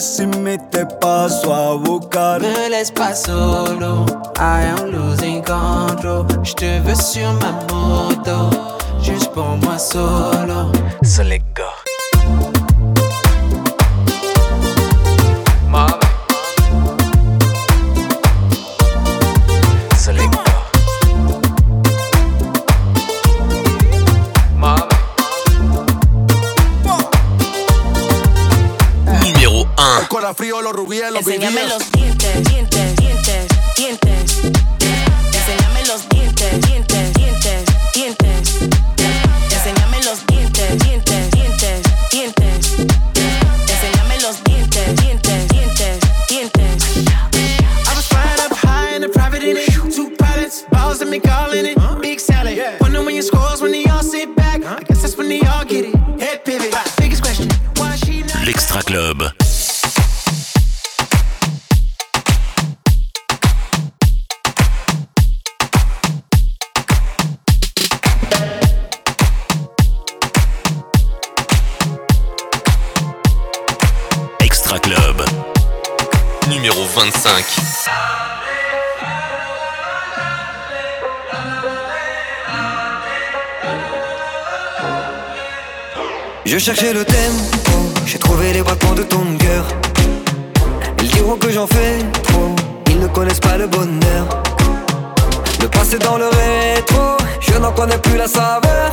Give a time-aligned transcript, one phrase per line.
[0.00, 2.40] Si me te paso a buscar.
[2.40, 4.06] Me laisse pas solo,
[4.38, 6.26] I am losing control.
[6.42, 8.50] Je te veux sur ma moto,
[9.02, 10.70] juste pour moi solo.
[11.02, 11.22] So
[30.72, 31.62] Rubiel, los Enséñame
[77.04, 77.44] 25.
[86.44, 87.32] Je cherchais le thème,
[88.06, 89.64] j'ai trouvé les battements de ton cœur.
[91.02, 92.54] Ils diront que j'en fais trop,
[92.86, 94.42] ils ne connaissent pas le bonheur.
[95.60, 98.90] Le passé dans le rétro, je n'en connais plus la saveur.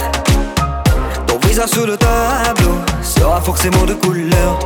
[1.28, 4.58] Ton visage sur le tableau sera forcément de couleur.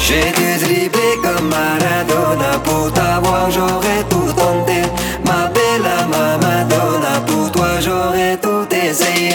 [0.00, 2.58] J'ai dû dribbler comme Maradona.
[2.64, 4.82] Pour t'avoir j'aurais tout tenté.
[5.24, 7.20] Ma belle ma Madonna.
[7.26, 9.34] Pour toi j'aurais tout essayé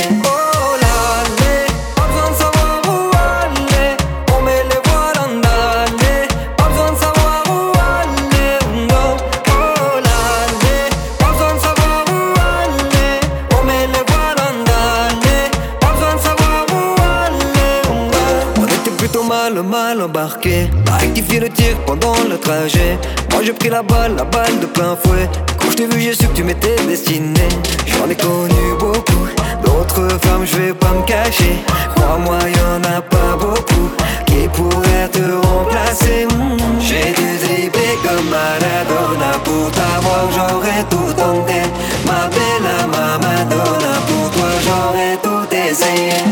[20.16, 22.98] rectifier le tir pendant le trajet.
[23.32, 25.30] Moi j'ai pris la balle, la balle de plein fouet.
[25.60, 27.48] Quand je t'ai vu, j'ai su que tu m'étais destiné.
[27.86, 29.28] J'en ai connu beaucoup,
[29.64, 31.58] d'autres femmes, je vais pas me cacher.
[31.96, 33.90] Crois-moi, y'en a pas beaucoup
[34.28, 36.28] qui pourraient te remplacer.
[36.30, 36.80] Hmm.
[36.80, 41.62] J'ai dû dribbler comme Maradona pour t'avoir, j'aurais tout tenté.
[42.06, 46.25] Ma belle, ma Madonna, pour toi, j'aurais tout essayé.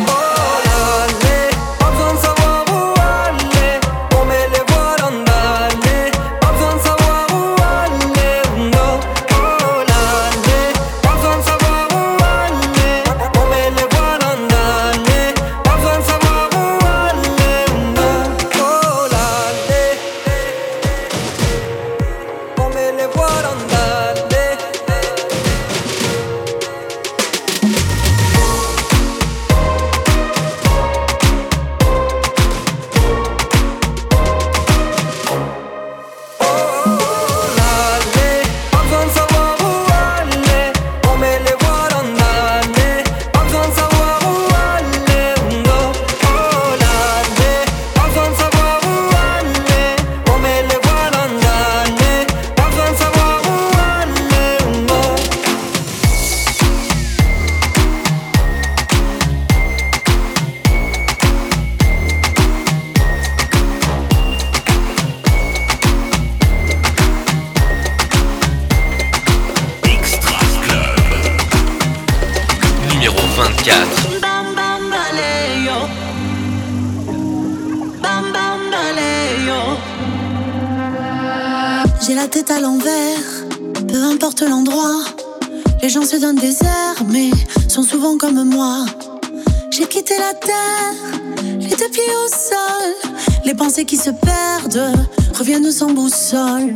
[95.73, 96.75] Sans boussole.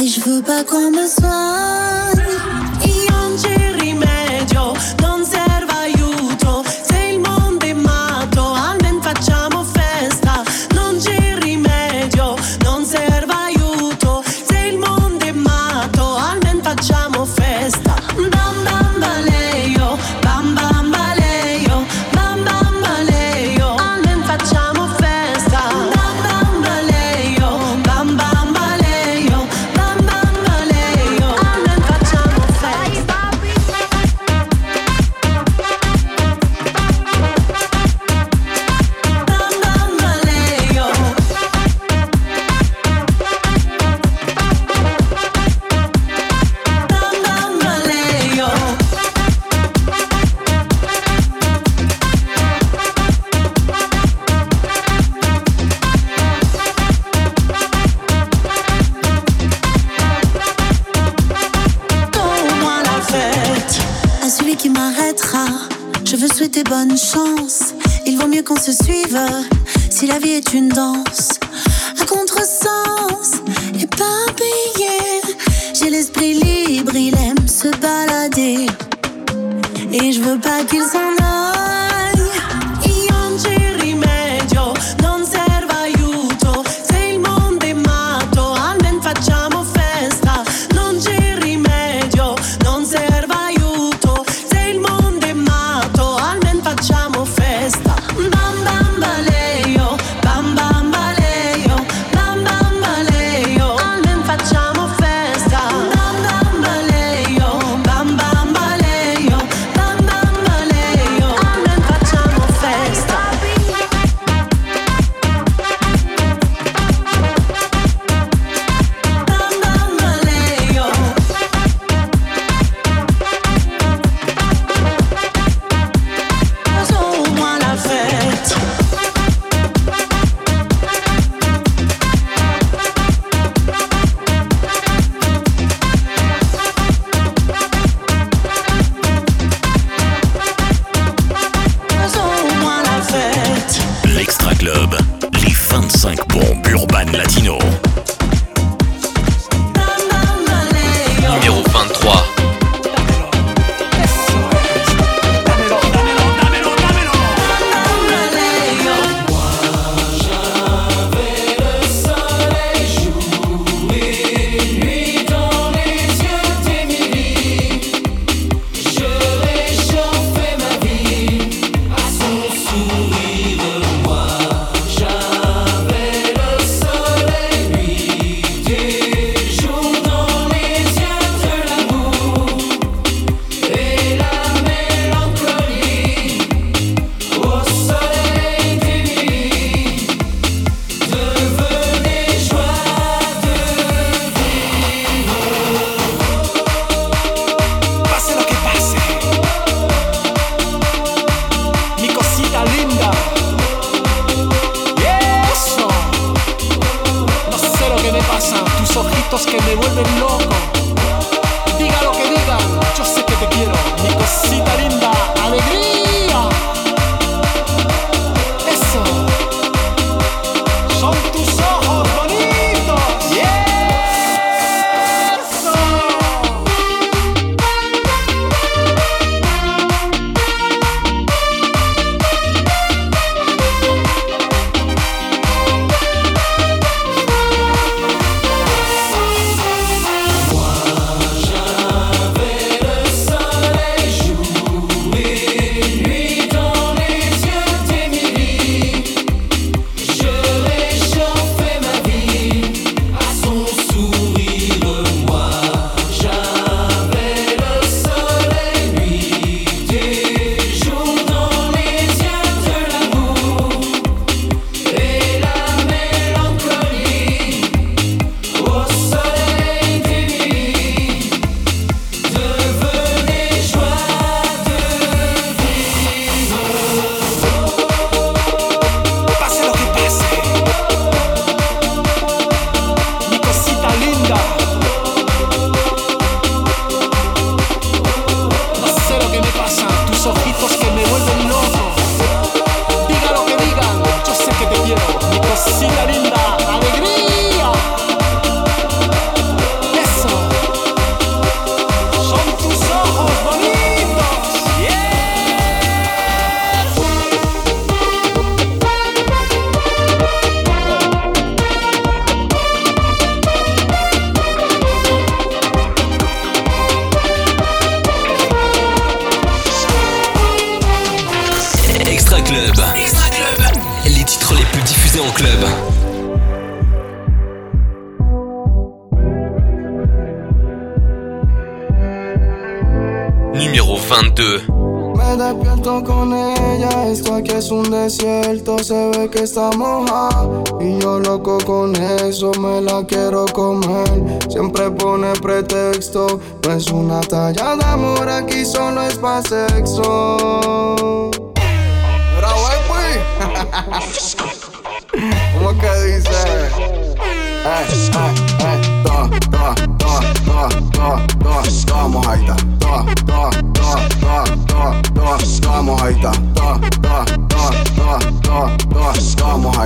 [0.00, 1.61] Et je veux pas qu'on me soigne.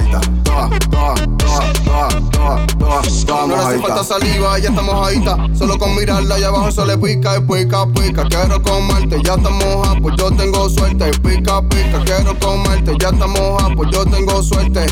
[0.07, 0.46] Yeah.
[3.87, 7.87] Falta saliva, ya está mojadita, solo con mirarla allá abajo se le pica y pica,
[7.87, 13.09] pica, quiero comerte, ya está moja, pues yo tengo suerte, pica, pica, quiero comerte, ya
[13.09, 14.87] está moja, pues yo tengo suerte,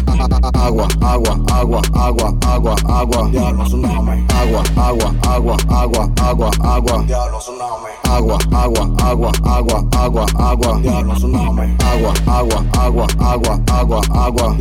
[0.54, 4.24] agua, agua, agua, agua, agua agua, Diablo, tsunami.
[4.34, 7.04] Agua, agua, agua, agua, agua, agua.
[7.06, 7.90] Diablo, tsunami.
[8.04, 10.80] Agua, agua, agua, agua, agua, agua.
[10.80, 11.76] Diablo, tsunami.
[11.84, 14.56] Agua, agua, agua, agua, agua, agua.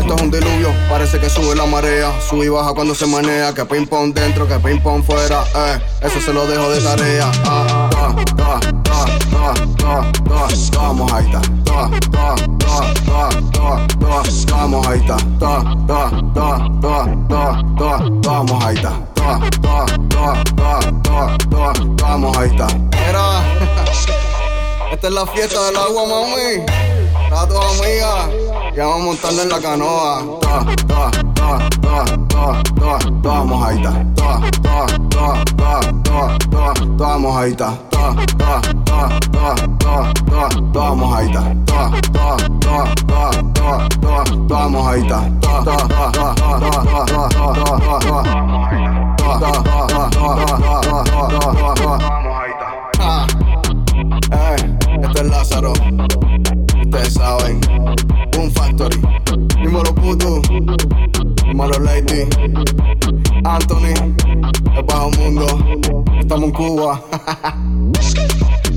[0.00, 2.12] Esto es un diluvio, parece que sube la marea.
[2.20, 3.52] Sube y baja cuando se manea.
[3.54, 5.44] Que ping pong dentro, que ping pong fuera.
[5.54, 7.30] Eh, eso se lo dejo de tarea.
[7.46, 8.60] Ah, ah, ah,
[8.90, 11.40] ah, ah, ah, ah, Vamos ahí está.
[14.50, 15.16] Vamos ahí está.
[18.22, 18.92] Vamos ahí está.
[21.96, 22.66] Vamos ahí está.
[22.66, 23.26] Mira,
[24.92, 26.64] esta es la fiesta del agua, mami.
[27.32, 28.28] A tu amiga,
[28.74, 33.94] ya vamos montando en la canoa todas, todas, todas, todas, todas mojaditas.
[34.14, 37.78] Todas, todas, todas, todas, todas, todas, todas mojaditas.
[37.90, 41.44] Todas, todas, todas, todas, todas, todas, todas mojaditas.
[41.60, 42.56] Todas, todas, todas,
[43.34, 43.58] todas,
[44.10, 45.24] todas, todas, todas mojaditas.
[45.40, 46.50] Todas, todas, todas,
[47.00, 48.40] todas, todas, todas, todas,
[55.02, 55.72] este es Lázaro
[57.10, 57.60] saben,
[58.32, 59.00] Boom Factory,
[59.62, 60.40] Dímelo puto,
[61.44, 62.28] Dímelo Lady,
[63.44, 63.94] Anthony,
[64.76, 65.46] el bajo mundo,
[66.20, 67.02] estamos en Cuba.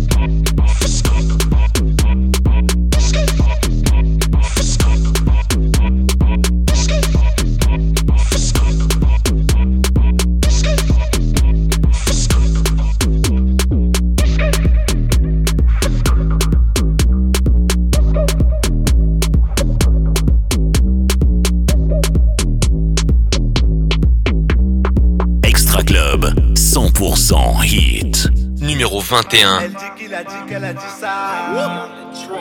[29.04, 29.60] 21.
[29.60, 31.12] Elle dit qu'il a dit qu'elle a dit ça.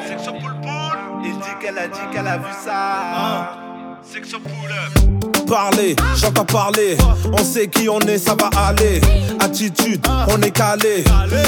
[0.08, 0.98] Section poule poule.
[1.24, 3.58] Il dit qu'elle a dit qu'elle a vu ça.
[4.02, 5.46] Section poule.
[5.46, 6.96] Parler, j'entends parler.
[7.32, 9.00] On sait qui on est, ça va aller.
[9.40, 11.04] Attitude, on est calé.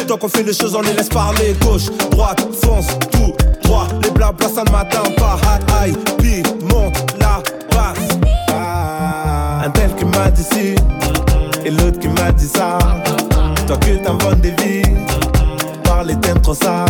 [0.06, 1.54] Tant qu'on fait les choses, on les laisse parler.
[1.60, 3.86] Gauche, droite, fonce, tout droit.
[4.02, 5.38] Les blabla, ça ne m'atteint pas.
[5.80, 7.40] Aïe, puis monte la
[7.70, 8.08] basse.
[9.64, 10.74] Un tel qui m'a dit si,
[11.64, 12.78] et l'autre qui m'a dit ça.
[13.66, 14.82] Toi que t'inventes des vies,
[15.84, 16.84] parler t'aimes trop ça.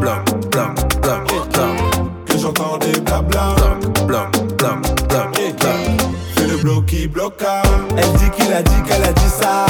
[0.00, 1.76] Blam, blam, blam, blam.
[2.26, 3.56] Que j'entends des blabla.
[4.06, 5.32] Blam, blam, blam, blam,
[6.36, 7.62] Fais le bloc qui bloqua.
[7.96, 9.66] Elle dit qu'il a dit qu'elle a dit ça.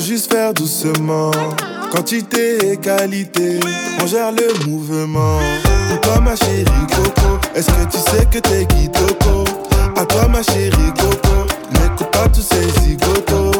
[0.00, 1.30] Juste faire doucement.
[1.90, 3.60] Quantité et qualité,
[4.02, 5.38] on gère le mouvement.
[5.88, 9.44] Pour toi ma chérie Coco, est-ce que tu sais que t'es Kitoko
[9.96, 13.55] À toi ma chérie Coco, n'écoute pas tous ces zigotos.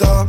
[0.00, 0.23] Bogotá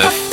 [0.00, 0.31] perspective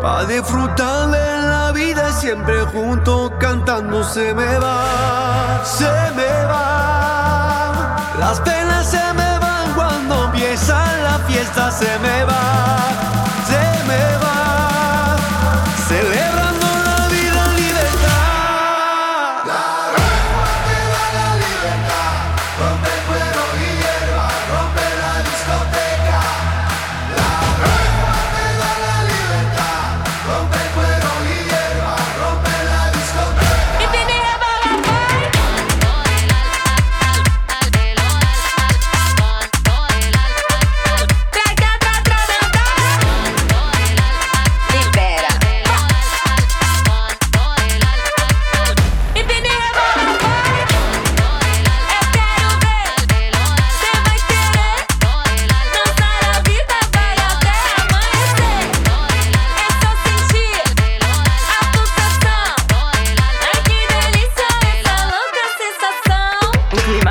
[0.00, 7.96] Pa' disfrutarle la vida siempre juntos cantando se me va, se me va.
[8.18, 12.42] Las penas se me van cuando empieza la fiesta, se me va,
[13.48, 15.16] se me va.
[15.88, 16.45] Celebra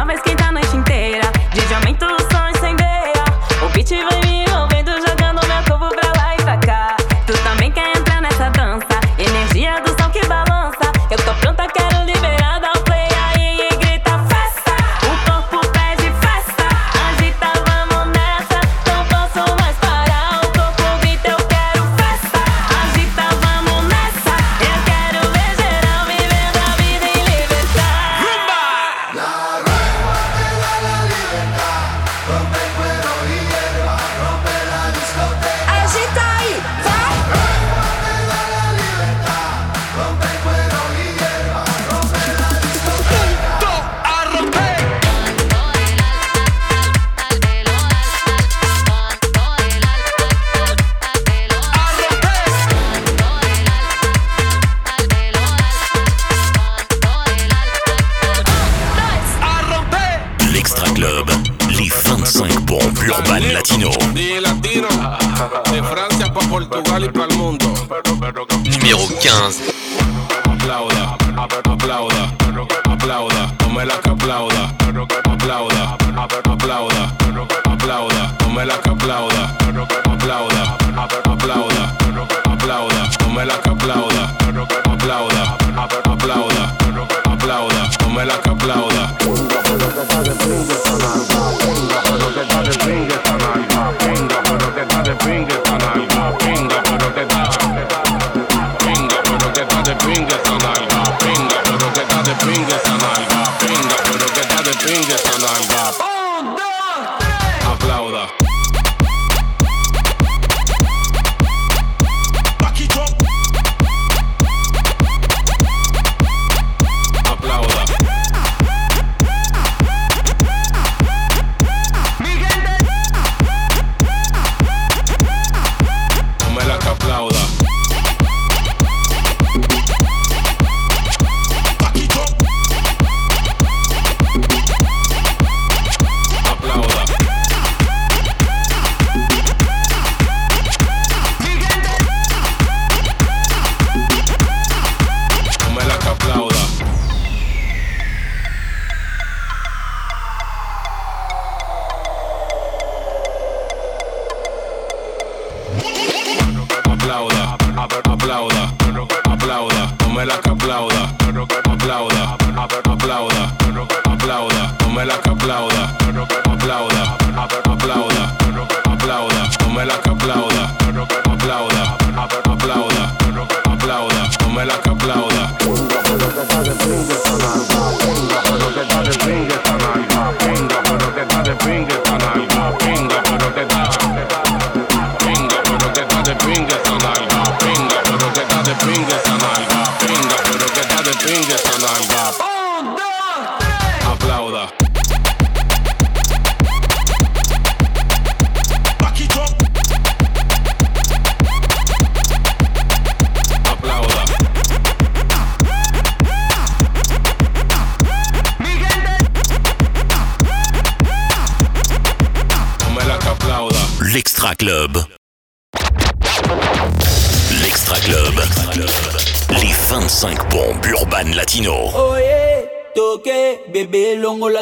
[0.05, 0.44] mames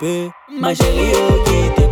[0.00, 0.30] bébé.
[0.60, 1.83] Ma chérie, oh,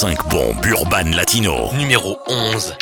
[0.00, 1.70] 5 bombes urbaines latino.
[1.74, 2.74] Numéro 11.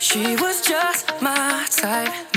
[0.00, 2.31] She was just my type.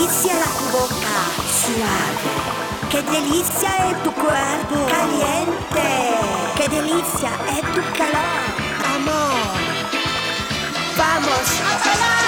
[0.00, 2.88] delizia la tu boca suave.
[2.88, 6.16] Che delizia è tu cuerpo caliente.
[6.54, 8.54] Che delizia è tu calor,
[8.94, 9.58] amor.
[10.96, 12.19] Vamos a bailar.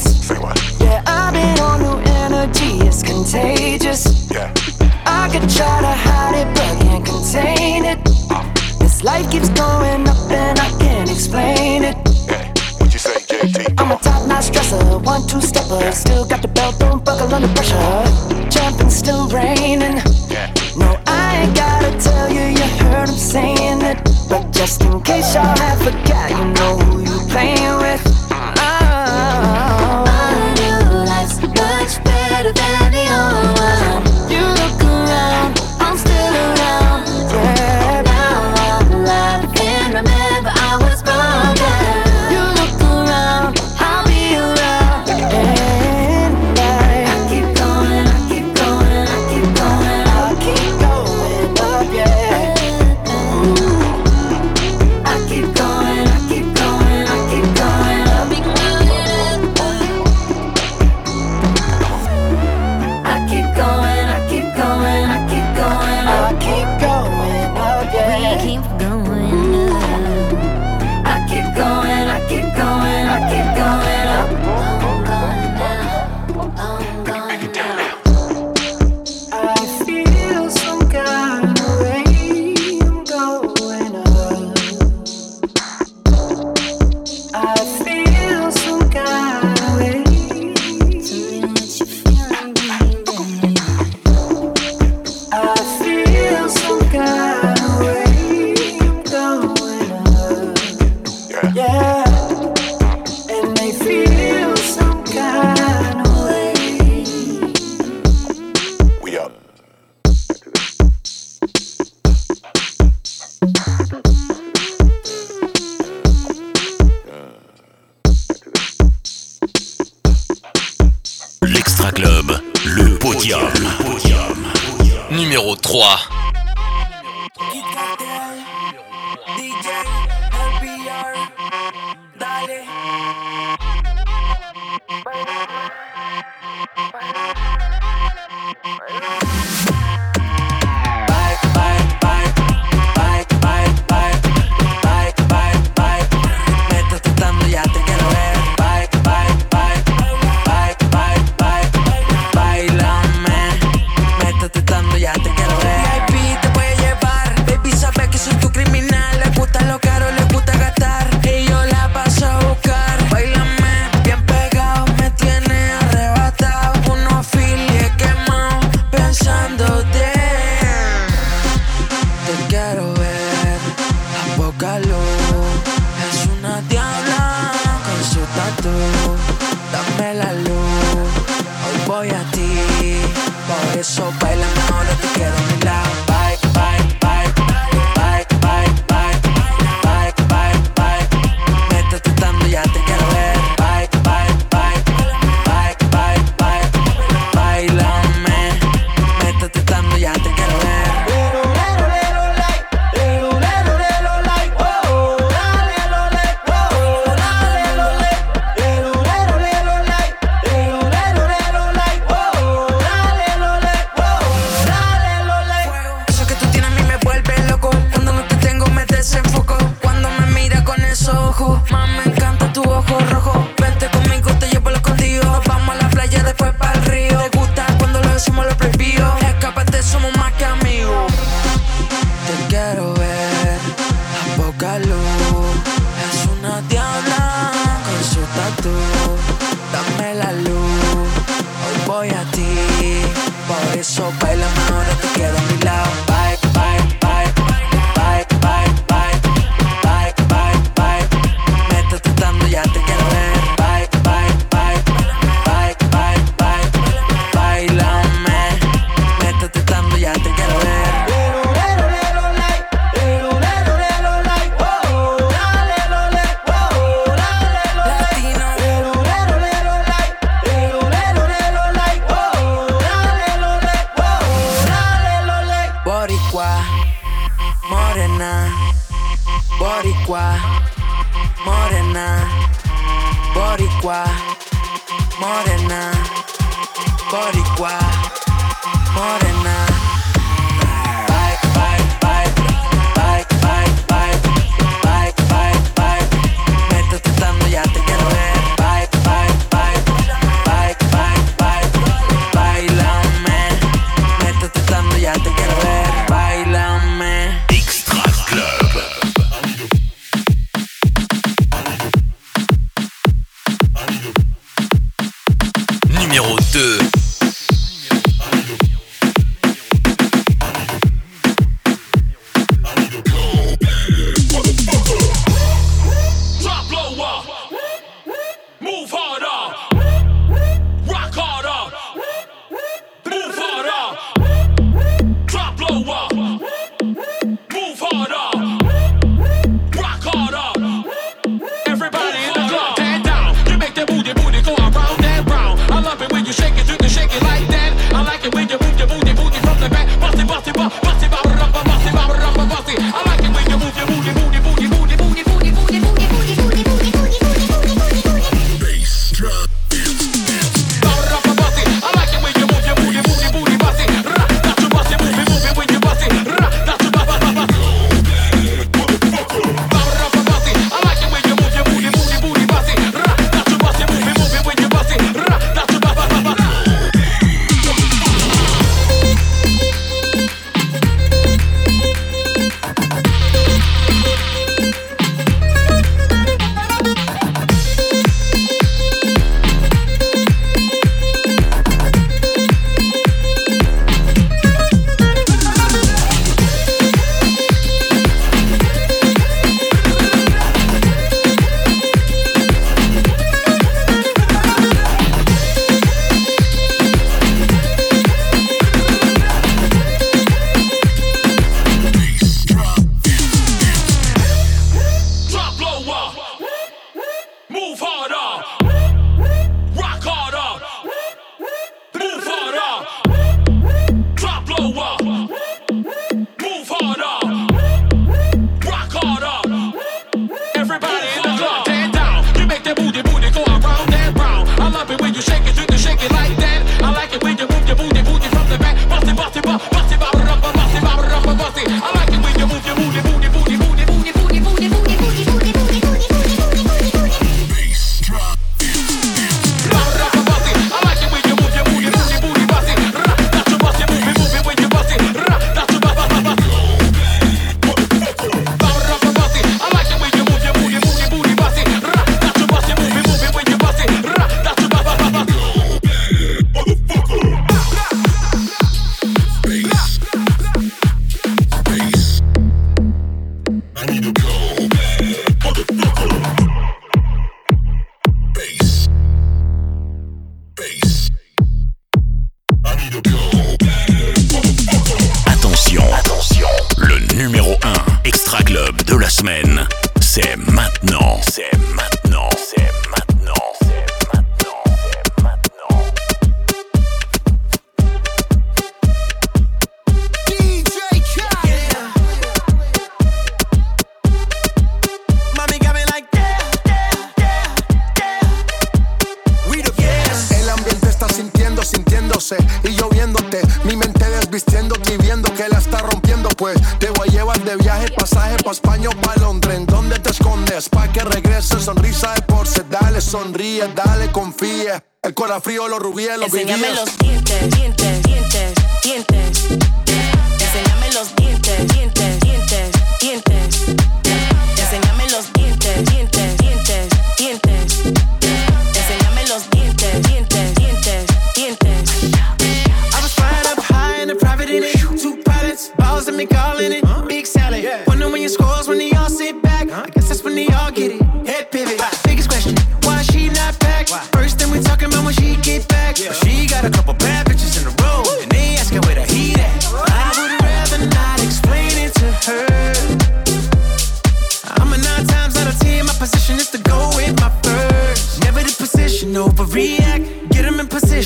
[0.00, 0.56] Say what?
[0.80, 4.28] Yeah, I've been on new energy, it's contagious.
[4.30, 4.52] Yeah.
[5.06, 7.98] I could try to hide it, but can't contain it.
[8.30, 8.42] Uh.
[8.78, 11.96] This life keeps going up, and I can't explain it.
[12.28, 13.74] Hey, What you say, JT?
[13.78, 15.80] I'm a top notch dresser, one two stepper.
[15.80, 15.90] Yeah.
[15.90, 18.48] Still got the belt, don't buckle under pressure.
[18.50, 20.00] Jumping, still raining.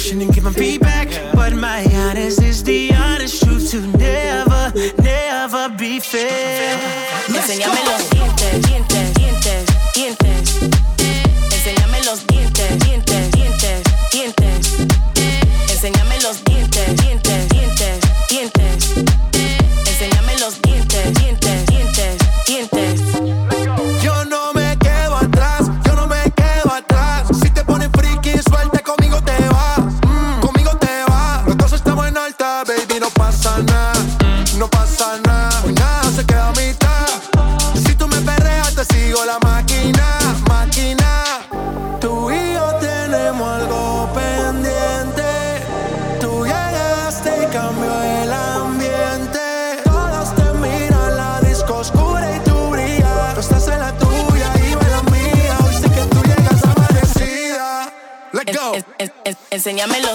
[0.04, 1.08] question and giving feedback.
[1.34, 6.76] But my honest is the honest truth to never, never be fair.
[7.30, 7.83] Let's go.
[59.74, 60.13] enséñamelo